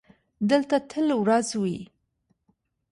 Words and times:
دلته 0.49 0.75
تل 0.89 1.07
ورځ 1.23 1.47
وي. 1.61 1.79